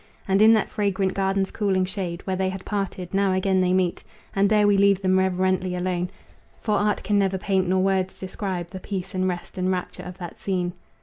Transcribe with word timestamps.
And 0.27 0.41
in 0.41 0.53
that 0.53 0.71
fragrant 0.71 1.13
garden's 1.13 1.51
cooling 1.51 1.85
shade, 1.85 2.23
Where 2.25 2.35
they 2.35 2.49
had 2.49 2.65
parted, 2.65 3.13
now 3.13 3.33
again 3.33 3.61
they 3.61 3.71
meet, 3.71 4.03
And 4.35 4.49
there 4.49 4.65
we 4.65 4.75
leave 4.75 5.03
them 5.03 5.19
reverently 5.19 5.75
alone, 5.75 6.09
For 6.59 6.73
art 6.75 7.03
can 7.03 7.19
never 7.19 7.37
paint 7.37 7.67
nor 7.67 7.83
words 7.83 8.19
describe 8.19 8.69
The 8.69 8.79
peace 8.79 9.13
and 9.13 9.27
rest 9.27 9.59
and 9.59 9.69
rapture 9.69 10.01
of 10.01 10.17
that 10.17 10.39
scene. 10.39 10.73